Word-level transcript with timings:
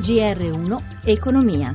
GR1 0.00 0.80
Economia. 1.04 1.74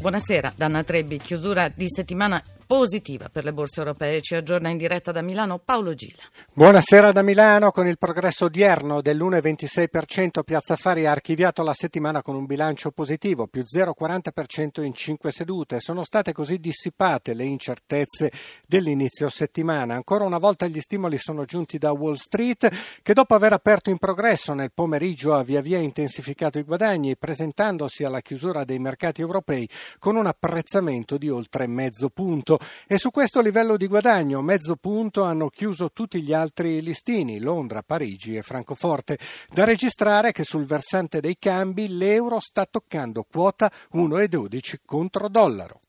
Buonasera, 0.00 0.52
Danna 0.54 0.84
Trebbi, 0.84 1.18
chiusura 1.18 1.68
di 1.68 1.88
settimana 1.88 2.40
positiva 2.66 3.28
per 3.30 3.44
le 3.44 3.52
borse 3.52 3.80
europee. 3.80 4.20
Ci 4.20 4.34
aggiorna 4.34 4.68
in 4.68 4.76
diretta 4.76 5.12
da 5.12 5.22
Milano 5.22 5.58
Paolo 5.58 5.94
Gila. 5.94 6.22
Buonasera 6.52 7.12
da 7.12 7.22
Milano. 7.22 7.70
Con 7.70 7.86
il 7.86 7.96
progresso 7.96 8.46
odierno 8.46 9.00
dell'1,26% 9.00 10.42
Piazza 10.44 10.74
Affari 10.74 11.06
ha 11.06 11.12
archiviato 11.12 11.62
la 11.62 11.72
settimana 11.72 12.22
con 12.22 12.34
un 12.34 12.44
bilancio 12.44 12.90
positivo, 12.90 13.46
più 13.46 13.62
0,40% 13.62 14.82
in 14.82 14.92
5 14.92 15.30
sedute. 15.30 15.80
Sono 15.80 16.02
state 16.04 16.32
così 16.32 16.58
dissipate 16.58 17.34
le 17.34 17.44
incertezze 17.44 18.32
dell'inizio 18.66 19.28
settimana. 19.28 19.94
Ancora 19.94 20.24
una 20.24 20.38
volta 20.38 20.66
gli 20.66 20.80
stimoli 20.80 21.18
sono 21.18 21.44
giunti 21.44 21.78
da 21.78 21.92
Wall 21.92 22.14
Street 22.14 22.68
che 23.02 23.12
dopo 23.12 23.34
aver 23.34 23.52
aperto 23.52 23.90
in 23.90 23.98
progresso 23.98 24.54
nel 24.54 24.72
pomeriggio 24.74 25.34
ha 25.34 25.42
via 25.42 25.60
via 25.60 25.78
intensificato 25.78 26.58
i 26.58 26.64
guadagni 26.64 27.16
presentandosi 27.16 28.02
alla 28.02 28.20
chiusura 28.20 28.64
dei 28.64 28.78
mercati 28.78 29.20
europei 29.20 29.68
con 29.98 30.16
un 30.16 30.26
apprezzamento 30.26 31.16
di 31.16 31.28
oltre 31.28 31.66
mezzo 31.66 32.08
punto 32.08 32.55
e 32.86 32.98
su 32.98 33.10
questo 33.10 33.40
livello 33.40 33.76
di 33.76 33.86
guadagno, 33.86 34.40
mezzo 34.42 34.76
punto, 34.76 35.22
hanno 35.22 35.48
chiuso 35.48 35.90
tutti 35.92 36.22
gli 36.22 36.32
altri 36.32 36.82
listini, 36.82 37.38
Londra, 37.38 37.82
Parigi 37.82 38.36
e 38.36 38.42
Francoforte. 38.42 39.18
Da 39.52 39.64
registrare 39.64 40.32
che 40.32 40.44
sul 40.44 40.64
versante 40.64 41.20
dei 41.20 41.36
cambi 41.38 41.96
l'euro 41.96 42.40
sta 42.40 42.66
toccando 42.66 43.24
quota 43.24 43.70
1,12 43.94 44.76
contro 44.84 45.28
dollaro. 45.28 45.80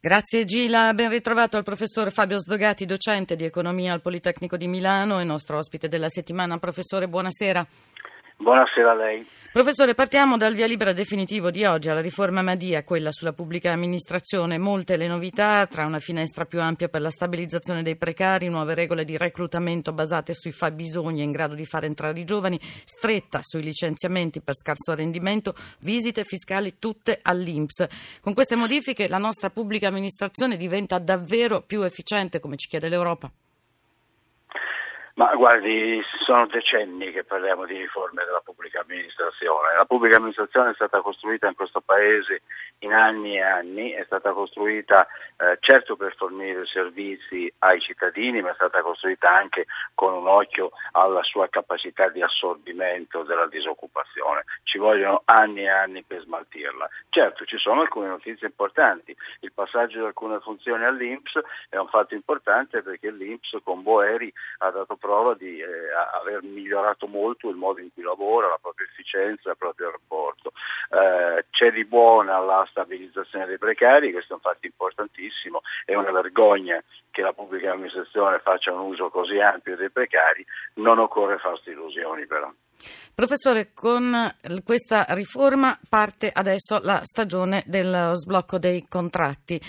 Grazie 0.00 0.44
Gila, 0.44 0.94
ben 0.94 1.10
ritrovato 1.10 1.56
al 1.56 1.64
professor 1.64 2.12
Fabio 2.12 2.38
Sdogati, 2.38 2.86
docente 2.86 3.34
di 3.34 3.44
economia 3.44 3.92
al 3.92 4.00
Politecnico 4.00 4.56
di 4.56 4.68
Milano 4.68 5.18
e 5.18 5.24
nostro 5.24 5.58
ospite 5.58 5.88
della 5.88 6.08
settimana. 6.08 6.58
Professore, 6.58 7.08
buonasera. 7.08 7.66
Buonasera 8.40 8.92
a 8.92 8.94
lei. 8.94 9.26
Professore, 9.52 9.94
partiamo 9.94 10.36
dal 10.36 10.54
via 10.54 10.68
libera 10.68 10.92
definitivo 10.92 11.50
di 11.50 11.64
oggi 11.64 11.90
alla 11.90 12.00
riforma 12.00 12.40
Madia, 12.40 12.84
quella 12.84 13.10
sulla 13.10 13.32
pubblica 13.32 13.72
amministrazione. 13.72 14.58
Molte 14.58 14.96
le 14.96 15.08
novità, 15.08 15.66
tra 15.66 15.84
una 15.84 15.98
finestra 15.98 16.44
più 16.44 16.60
ampia 16.60 16.88
per 16.88 17.00
la 17.00 17.10
stabilizzazione 17.10 17.82
dei 17.82 17.96
precari, 17.96 18.48
nuove 18.48 18.74
regole 18.74 19.04
di 19.04 19.16
reclutamento 19.16 19.92
basate 19.92 20.34
sui 20.34 20.52
fabbisogni 20.52 21.24
in 21.24 21.32
grado 21.32 21.56
di 21.56 21.66
far 21.66 21.82
entrare 21.82 22.20
i 22.20 22.24
giovani, 22.24 22.60
stretta 22.84 23.40
sui 23.42 23.64
licenziamenti 23.64 24.40
per 24.40 24.54
scarso 24.54 24.94
rendimento, 24.94 25.54
visite 25.80 26.22
fiscali 26.22 26.76
tutte 26.78 27.18
all'Inps. 27.20 27.86
Con 28.20 28.34
queste 28.34 28.54
modifiche 28.54 29.08
la 29.08 29.18
nostra 29.18 29.50
pubblica 29.50 29.88
amministrazione 29.88 30.56
diventa 30.56 31.00
davvero 31.00 31.62
più 31.62 31.82
efficiente, 31.82 32.38
come 32.38 32.56
ci 32.56 32.68
chiede 32.68 32.88
l'Europa? 32.88 33.32
Ma 35.18 35.34
guardi, 35.34 36.00
sono 36.24 36.46
decenni 36.46 37.10
che 37.10 37.24
parliamo 37.24 37.64
di 37.64 37.76
riforme 37.76 38.24
della 38.24 38.40
pubblica 38.40 38.82
amministrazione. 38.82 39.74
La 39.74 39.84
pubblica 39.84 40.14
amministrazione 40.14 40.70
è 40.70 40.74
stata 40.74 41.00
costruita 41.00 41.48
in 41.48 41.56
questo 41.56 41.80
Paese 41.80 42.42
in 42.80 42.92
anni 42.92 43.34
e 43.34 43.42
anni, 43.42 43.90
è 43.90 44.04
stata 44.04 44.32
costruita 44.32 45.08
eh, 45.36 45.58
certo 45.58 45.96
per 45.96 46.14
fornire 46.14 46.64
servizi 46.66 47.52
ai 47.58 47.80
cittadini, 47.80 48.40
ma 48.42 48.50
è 48.50 48.54
stata 48.54 48.80
costruita 48.82 49.32
anche 49.32 49.66
con 49.94 50.12
un 50.12 50.28
occhio 50.28 50.70
alla 50.92 51.24
sua 51.24 51.48
capacità 51.48 52.08
di 52.10 52.22
assorbimento 52.22 53.24
della 53.24 53.48
disoccupazione. 53.48 54.44
Ci 54.62 54.78
vogliono 54.78 55.22
anni 55.24 55.62
e 55.62 55.68
anni 55.68 56.04
per 56.04 56.22
smaltirla. 56.22 56.88
Certo, 57.08 57.44
ci 57.44 57.58
sono 57.58 57.80
alcune 57.80 58.06
notizie 58.06 58.46
importanti. 58.46 59.16
Il 59.40 59.52
passaggio 59.52 59.98
di 59.98 60.04
alcune 60.04 60.38
funzioni 60.38 60.84
all'Inps 60.84 61.40
è 61.68 61.76
un 61.76 61.88
fatto 61.88 62.14
importante 62.14 62.82
perché 62.82 63.10
l'Inps 63.10 63.56
con 63.64 63.82
Boeri 63.82 64.32
ha 64.58 64.70
dato 64.70 64.94
prova 65.08 65.32
di 65.32 65.58
eh, 65.58 65.66
aver 66.20 66.42
migliorato 66.42 67.06
molto 67.06 67.48
il 67.48 67.56
modo 67.56 67.80
in 67.80 67.90
cui 67.94 68.02
lavora, 68.02 68.48
la 68.48 68.58
propria 68.60 68.86
efficienza, 68.86 69.48
il 69.48 69.56
proprio 69.56 69.90
rapporto. 69.90 70.52
Eh, 70.90 71.46
c'è 71.48 71.72
di 71.72 71.86
buona 71.86 72.38
la 72.40 72.66
stabilizzazione 72.68 73.46
dei 73.46 73.56
precari, 73.56 74.12
questo 74.12 74.34
è 74.34 74.36
un 74.36 74.42
fatto 74.42 74.66
importantissimo, 74.66 75.62
è 75.86 75.94
una 75.94 76.10
vergogna 76.10 76.82
che 77.10 77.22
la 77.22 77.32
pubblica 77.32 77.72
amministrazione 77.72 78.38
faccia 78.40 78.74
un 78.74 78.80
uso 78.80 79.08
così 79.08 79.40
ampio 79.40 79.76
dei 79.76 79.90
precari, 79.90 80.44
non 80.74 80.98
occorre 80.98 81.38
farsi 81.38 81.70
illusioni 81.70 82.26
però. 82.26 82.52
Professore, 83.14 83.72
con 83.74 84.34
questa 84.64 85.06
riforma 85.10 85.78
parte 85.88 86.30
adesso 86.32 86.78
la 86.82 87.00
stagione 87.04 87.64
dello 87.66 88.14
sblocco 88.14 88.58
dei 88.58 88.86
contratti 88.88 89.60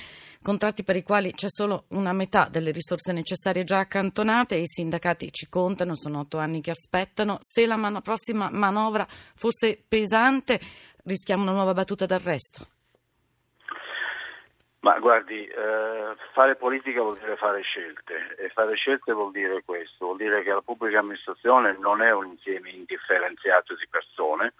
contratti 0.41 0.83
per 0.83 0.95
i 0.95 1.03
quali 1.03 1.33
c'è 1.33 1.47
solo 1.49 1.85
una 1.89 2.13
metà 2.13 2.47
delle 2.49 2.71
risorse 2.71 3.11
necessarie 3.11 3.63
già 3.63 3.79
accantonate 3.79 4.55
i 4.55 4.67
sindacati 4.67 5.31
ci 5.31 5.49
contano, 5.49 5.95
sono 5.95 6.19
otto 6.19 6.37
anni 6.37 6.61
che 6.61 6.71
aspettano. 6.71 7.37
Se 7.41 7.65
la 7.65 7.75
man- 7.75 8.01
prossima 8.01 8.49
manovra 8.49 9.07
fosse 9.35 9.83
pesante, 9.85 10.59
rischiamo 11.03 11.43
una 11.43 11.51
nuova 11.51 11.73
battuta 11.73 12.05
d'arresto. 12.05 12.67
Ma 14.81 14.97
guardi, 14.99 15.45
eh, 15.45 16.15
fare 16.31 16.55
politica 16.55 17.01
vuol 17.01 17.17
dire 17.17 17.35
fare 17.35 17.61
scelte 17.61 18.35
e 18.37 18.49
fare 18.49 18.75
scelte 18.75 19.11
vuol 19.11 19.31
dire 19.31 19.61
questo, 19.65 20.05
vuol 20.05 20.17
dire 20.17 20.41
che 20.41 20.53
la 20.53 20.61
pubblica 20.61 20.99
amministrazione 20.99 21.75
non 21.77 22.01
è 22.01 22.11
un 22.13 22.27
insieme 22.27 22.69
indifferenziato 22.69 23.75
di 23.75 23.85
persone, 23.89 24.53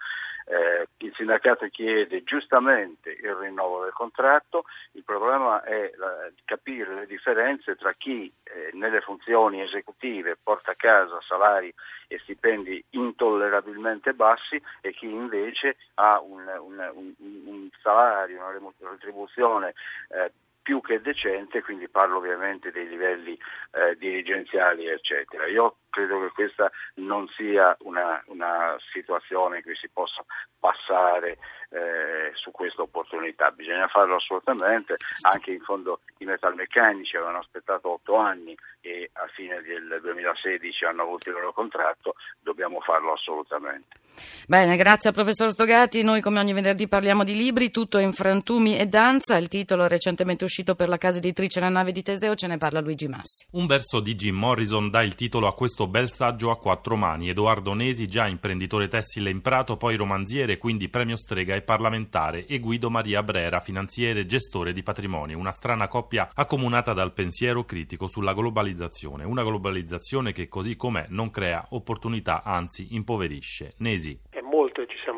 eh, 0.50 0.88
il 0.98 1.12
sindacato 1.14 1.66
chiede 1.68 2.24
giustamente 2.24 3.10
il 3.10 3.34
rinnovo 3.34 3.84
del 3.84 3.92
contratto, 3.92 4.64
il 4.92 5.04
problema 5.04 5.62
è 5.62 5.92
la, 5.96 6.28
capire 6.44 6.94
le 6.94 7.06
differenze 7.06 7.76
tra 7.76 7.92
chi 7.92 8.32
eh, 8.42 8.70
nelle 8.72 9.00
funzioni 9.00 9.62
esecutive 9.62 10.36
porta 10.42 10.72
a 10.72 10.76
casa 10.76 11.20
salari 11.20 11.72
e 12.08 12.18
stipendi 12.18 12.84
intollerabilmente 12.90 14.12
bassi 14.12 14.60
e 14.80 14.92
chi 14.92 15.06
invece 15.06 15.76
ha 15.94 16.20
un, 16.20 16.42
un, 16.60 16.90
un, 16.94 17.14
un 17.44 17.68
salario, 17.80 18.40
una 18.40 18.72
retribuzione 18.90 19.74
eh, 20.08 20.32
più 20.62 20.80
che 20.80 21.00
decente, 21.00 21.62
quindi 21.62 21.88
parlo 21.88 22.18
ovviamente 22.18 22.70
dei 22.70 22.88
livelli 22.88 23.38
eh, 23.72 23.96
dirigenziali 23.96 24.88
eccetera. 24.88 25.46
Io 25.46 25.76
credo 25.90 26.20
che 26.20 26.30
questa 26.32 26.70
non 26.94 27.28
sia 27.36 27.76
una, 27.80 28.22
una 28.26 28.76
situazione 28.92 29.58
in 29.58 29.62
cui 29.62 29.76
si 29.76 29.88
possa 29.92 30.24
passare 30.58 31.38
eh, 31.70 32.32
su 32.34 32.50
questa 32.50 32.82
opportunità, 32.82 33.50
bisogna 33.50 33.86
farlo 33.88 34.16
assolutamente, 34.16 34.96
anche 35.22 35.52
in 35.52 35.60
fondo 35.60 36.00
i 36.18 36.24
metalmeccanici 36.24 37.16
avevano 37.16 37.38
aspettato 37.38 37.92
otto 37.92 38.16
anni 38.16 38.56
e 38.80 39.10
a 39.12 39.26
fine 39.34 39.62
del 39.62 40.00
2016 40.02 40.84
hanno 40.84 41.02
avuto 41.02 41.28
il 41.28 41.34
loro 41.36 41.52
contratto, 41.52 42.14
dobbiamo 42.40 42.80
farlo 42.80 43.12
assolutamente. 43.12 43.98
Bene, 44.46 44.76
grazie 44.76 45.10
al 45.10 45.14
professor 45.14 45.50
Stogati, 45.50 46.02
noi 46.02 46.20
come 46.20 46.40
ogni 46.40 46.52
venerdì 46.52 46.88
parliamo 46.88 47.22
di 47.22 47.36
libri, 47.36 47.70
tutto 47.70 47.98
in 47.98 48.12
frantumi 48.12 48.76
e 48.76 48.86
danza, 48.86 49.36
il 49.36 49.48
titolo 49.48 49.86
recentemente 49.86 50.44
uscito 50.44 50.74
per 50.74 50.88
la 50.88 50.98
casa 50.98 51.18
editrice 51.18 51.60
La 51.60 51.68
nave 51.68 51.92
di 51.92 52.02
Teseo, 52.02 52.34
ce 52.34 52.48
ne 52.48 52.58
parla 52.58 52.80
Luigi 52.80 53.06
Massi. 53.06 53.46
Un 53.52 53.66
verso 53.66 54.00
di 54.00 54.16
Jim 54.16 54.36
Morrison 54.36 54.90
dà 54.90 55.02
il 55.02 55.14
titolo 55.14 55.46
a 55.46 55.54
questo 55.54 55.79
bel 55.86 56.10
saggio 56.10 56.50
a 56.50 56.56
quattro 56.56 56.96
mani, 56.96 57.28
Edoardo 57.28 57.74
Nesi 57.74 58.06
già 58.06 58.26
imprenditore 58.26 58.88
tessile 58.88 59.30
in 59.30 59.40
Prato, 59.40 59.76
poi 59.76 59.96
romanziere, 59.96 60.58
quindi 60.58 60.88
premio 60.88 61.16
strega 61.16 61.54
e 61.54 61.62
parlamentare 61.62 62.46
e 62.46 62.58
Guido 62.58 62.90
Maria 62.90 63.22
Brera, 63.22 63.60
finanziere 63.60 64.20
e 64.20 64.26
gestore 64.26 64.72
di 64.72 64.82
patrimoni, 64.82 65.34
una 65.34 65.52
strana 65.52 65.88
coppia 65.88 66.30
accomunata 66.34 66.92
dal 66.92 67.12
pensiero 67.12 67.64
critico 67.64 68.08
sulla 68.08 68.34
globalizzazione, 68.34 69.24
una 69.24 69.42
globalizzazione 69.42 70.32
che 70.32 70.48
così 70.48 70.76
com'è 70.76 71.06
non 71.08 71.30
crea 71.30 71.66
opportunità, 71.70 72.42
anzi 72.42 72.94
impoverisce. 72.94 73.74
Nesi 73.78 74.18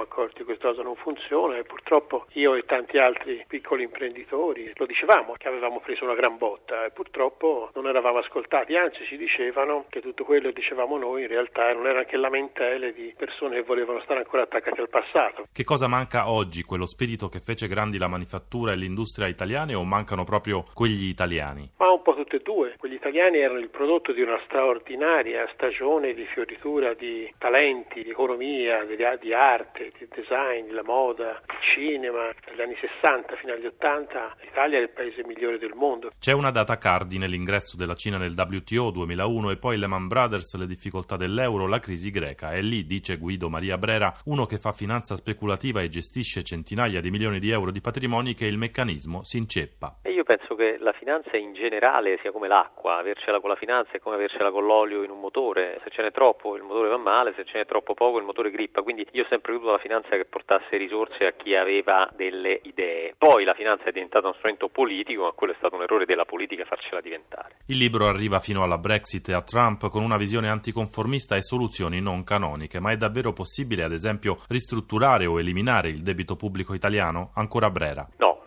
siamo 0.02 0.08
accorti 0.08 0.38
che 0.38 0.44
questa 0.44 0.68
cosa 0.68 0.82
non 0.82 0.96
funziona 0.96 1.56
e 1.56 1.62
purtroppo 1.62 2.26
io 2.32 2.54
e 2.54 2.64
tanti 2.64 2.98
altri 2.98 3.44
piccoli 3.46 3.84
imprenditori 3.84 4.72
lo 4.74 4.86
dicevamo 4.86 5.34
che 5.36 5.48
avevamo 5.48 5.80
preso 5.80 6.04
una 6.04 6.14
gran 6.14 6.36
botta 6.36 6.84
e 6.84 6.90
purtroppo 6.90 7.70
non 7.74 7.86
eravamo 7.86 8.18
ascoltati, 8.18 8.76
anzi 8.76 9.04
ci 9.06 9.16
dicevano 9.16 9.86
che 9.88 10.00
tutto 10.00 10.24
quello 10.24 10.48
che 10.48 10.54
dicevamo 10.54 10.99
noi 10.99 11.22
in 11.22 11.28
realtà 11.28 11.72
non 11.72 11.87
era 11.87 12.04
che 12.04 12.16
lamentele 12.16 12.93
di 12.93 13.14
persone 13.16 13.56
che 13.56 13.62
volevano 13.62 14.00
stare 14.00 14.20
ancora 14.20 14.43
attaccate 14.43 14.81
al 14.81 14.88
passato. 14.88 15.46
Che 15.52 15.64
cosa 15.64 15.87
manca 15.87 16.28
oggi? 16.28 16.62
Quello 16.62 16.87
spirito 16.87 17.28
che 17.28 17.40
fece 17.40 17.69
grandi 17.69 17.98
la 17.98 18.08
manifattura 18.08 18.72
e 18.72 18.76
l'industria 18.76 19.28
italiane 19.28 19.75
o 19.75 19.84
mancano 19.84 20.25
proprio 20.25 20.64
quegli 20.75 21.06
italiani? 21.06 21.70
Ma 21.78 21.90
un 21.90 22.02
po' 22.02 22.14
tutte 22.14 22.37
e 22.37 22.40
due. 22.40 22.75
Quegli 22.78 22.94
italiani 22.94 23.38
erano 23.38 23.58
il 23.58 23.69
prodotto 23.69 24.12
di 24.12 24.22
una 24.22 24.40
straordinaria 24.44 25.48
stagione 25.52 26.14
di 26.14 26.25
fioritura 26.26 26.94
di 26.94 27.32
talenti, 27.38 28.02
di 28.02 28.10
economia, 28.10 28.84
di, 28.84 28.96
di 28.96 29.34
arte 29.34 29.52
arte, 29.52 29.93
di 30.02 30.08
design, 30.14 30.72
la 30.72 30.82
moda, 30.82 31.40
il 31.46 31.62
cinema, 31.75 32.31
dagli 32.46 32.60
anni 32.60 32.76
60 32.76 33.37
fino 33.37 33.52
agli 33.52 33.66
80 33.66 34.37
l'Italia 34.43 34.78
è 34.78 34.82
il 34.82 34.90
paese 34.90 35.25
migliore 35.25 35.58
del 35.58 35.75
mondo. 35.75 36.10
C'è 36.19 36.32
una 36.32 36.50
data 36.50 36.76
cardine, 36.76 37.26
l'ingresso 37.26 37.76
della 37.76 37.94
Cina 37.94 38.19
nel 38.19 38.34
WTO 38.37 38.90
2001 38.90 39.50
e 39.50 39.56
poi 39.56 39.78
Lehman 39.78 40.08
Brothers, 40.08 40.56
le 40.56 40.66
difficoltà 40.66 41.16
dell'euro, 41.16 41.66
la 41.66 41.78
crisi 41.78 42.10
greca. 42.10 42.52
E 42.52 42.62
lì, 42.62 42.84
dice 42.84 43.16
Guido 43.16 43.49
Maria 43.49 43.78
Brera, 43.78 44.12
uno 44.26 44.46
che 44.46 44.58
fa 44.58 44.72
finanza 44.72 45.16
speculativa 45.16 45.81
e 45.81 45.88
gestisce 45.88 46.43
centinaia 46.43 47.00
di 47.00 47.10
milioni 47.10 47.38
di 47.38 47.50
euro 47.50 47.70
di 47.70 47.81
patrimoni, 47.81 48.34
che 48.34 48.46
il 48.46 48.58
meccanismo 48.58 49.22
si 49.22 49.38
inceppa. 49.38 49.98
E 50.02 50.12
io 50.12 50.25
penso 50.25 50.55
che 50.55 50.76
la 50.78 50.93
finanza 50.93 51.37
in 51.37 51.52
generale 51.52 52.19
sia 52.20 52.32
come 52.32 52.48
l'acqua, 52.48 52.98
avercela 52.98 53.40
con 53.40 53.50
la 53.50 53.56
finanza 53.56 53.93
è 53.93 53.98
come 54.00 54.16
avercela 54.16 54.50
con 54.50 54.64
l'olio 54.64 55.02
in 55.02 55.10
un 55.10 55.20
motore, 55.20 55.81
se 55.84 55.90
ce 55.90 56.02
n'è 56.02 56.10
troppo 56.10 56.56
il 56.56 56.62
motore 56.62 56.88
va 56.88 56.96
male, 56.96 57.32
se 57.34 57.44
ce 57.44 57.58
n'è 57.58 57.66
troppo 57.66 57.94
poco 57.94 58.19
il 58.19 58.25
motore 58.25 58.50
grippa, 58.50 58.82
quindi 58.82 59.06
io 59.12 59.25
ho 59.25 59.26
sempre 59.28 59.55
avuto 59.55 59.72
la 59.72 59.78
finanza 59.82 60.11
che 60.11 60.25
portasse 60.25 60.76
risorse 60.76 61.26
a 61.26 61.32
chi 61.32 61.55
aveva 61.55 62.08
delle 62.14 62.61
idee. 62.62 63.14
Poi 63.19 63.44
la 63.44 63.55
finanza 63.55 63.84
è 63.84 63.93
diventata 63.93 64.26
uno 64.26 64.37
strumento 64.37 64.69
politico, 64.69 65.25
ma 65.25 65.32
quello 65.32 65.52
è 65.52 65.56
stato 65.58 65.75
un 65.75 65.82
errore 65.82 66.06
della 66.06 66.25
politica 66.25 66.64
farcela 66.64 67.00
diventare. 67.00 67.56
Il 67.67 67.76
libro 67.76 68.06
arriva 68.06 68.38
fino 68.38 68.62
alla 68.62 68.79
Brexit 68.79 69.29
e 69.29 69.34
a 69.34 69.43
Trump 69.43 69.88
con 69.88 70.02
una 70.02 70.17
visione 70.17 70.49
anticonformista 70.49 71.34
e 71.37 71.43
soluzioni 71.43 72.00
non 72.00 72.23
canoniche, 72.25 72.81
ma 72.81 72.93
è 72.93 72.96
davvero 72.96 73.32
possibile, 73.32 73.82
ad 73.82 73.93
esempio, 73.93 74.38
ristrutturare 74.49 75.26
o 75.26 75.38
eliminare 75.38 75.88
il 75.88 76.02
debito 76.02 76.37
pubblico 76.37 76.75
italiano? 76.75 77.32
Ancora 77.34 77.70
Brera. 77.70 78.08
No, 78.19 78.43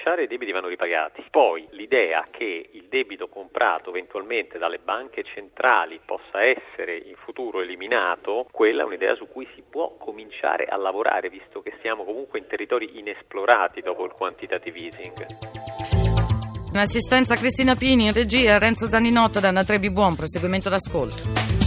cominciare 0.00 0.24
i 0.24 0.26
debiti 0.26 0.52
vanno 0.52 0.68
ripagati. 0.68 1.22
Poi 1.30 1.66
l'idea 1.72 2.26
che 2.30 2.70
il 2.72 2.86
debito 2.88 3.28
comprato 3.28 3.90
eventualmente 3.90 4.58
dalle 4.58 4.78
banche 4.78 5.22
centrali 5.22 6.00
possa 6.04 6.42
essere 6.42 6.96
in 6.96 7.14
futuro 7.16 7.60
eliminato, 7.60 8.46
quella 8.50 8.82
è 8.82 8.86
un'idea 8.86 9.14
su 9.14 9.28
cui 9.28 9.46
si 9.54 9.62
può 9.68 9.96
cominciare 9.98 10.64
a 10.64 10.76
lavorare, 10.76 11.28
visto 11.28 11.60
che 11.60 11.74
siamo 11.82 12.04
comunque 12.04 12.38
in 12.38 12.46
territori 12.46 12.98
inesplorati 12.98 13.82
dopo 13.82 14.04
il 14.04 14.12
quantitative 14.12 14.78
easing. 14.78 15.26
In 16.72 16.78
assistenza 16.78 17.36
Cristina 17.36 17.74
Pini, 17.74 18.06
in 18.06 18.12
regia 18.12 18.58
Renzo 18.58 18.86
Zaninotto 18.86 19.40
da 19.40 19.52
Trebi 19.64 19.90
Buon, 19.90 20.16
proseguimento 20.16 20.68
d'ascolto. 20.68 21.59